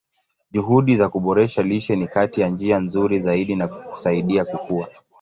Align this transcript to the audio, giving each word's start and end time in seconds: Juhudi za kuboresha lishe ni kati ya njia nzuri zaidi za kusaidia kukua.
Juhudi 0.51 0.95
za 0.95 1.09
kuboresha 1.09 1.63
lishe 1.63 1.95
ni 1.95 2.07
kati 2.07 2.41
ya 2.41 2.49
njia 2.49 2.79
nzuri 2.79 3.19
zaidi 3.19 3.55
za 3.55 3.67
kusaidia 3.67 4.45
kukua. 4.45 4.87